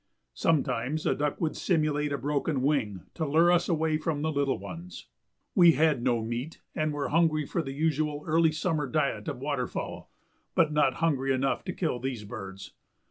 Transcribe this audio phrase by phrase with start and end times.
[0.33, 4.57] Sometimes a duck would simulate a broken wing to lure us away from the little
[4.57, 5.05] ones.
[5.53, 9.67] We had no meat and were hungry for the usual early summer diet of water
[9.67, 10.09] fowl,
[10.55, 12.73] but not hungry enough to kill these birds.